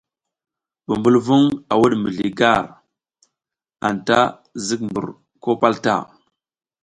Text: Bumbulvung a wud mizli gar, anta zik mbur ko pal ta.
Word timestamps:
Bumbulvung 0.85 1.45
a 1.71 1.75
wud 1.79 1.93
mizli 2.03 2.29
gar, 2.39 2.65
anta 3.87 4.19
zik 4.65 4.81
mbur 4.87 5.05
ko 5.43 5.51
pal 5.61 5.75
ta. 5.85 5.95